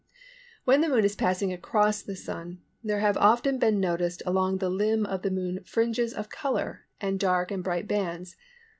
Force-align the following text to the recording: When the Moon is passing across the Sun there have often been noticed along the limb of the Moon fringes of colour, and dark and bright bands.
When 0.65 0.81
the 0.81 0.89
Moon 0.89 1.05
is 1.05 1.15
passing 1.15 1.53
across 1.53 2.01
the 2.01 2.15
Sun 2.15 2.59
there 2.83 3.01
have 3.01 3.17
often 3.17 3.59
been 3.59 3.79
noticed 3.79 4.23
along 4.25 4.57
the 4.57 4.67
limb 4.71 5.05
of 5.05 5.21
the 5.21 5.29
Moon 5.29 5.63
fringes 5.63 6.11
of 6.15 6.27
colour, 6.27 6.87
and 6.99 7.19
dark 7.19 7.51
and 7.51 7.63
bright 7.63 7.87
bands. 7.87 8.35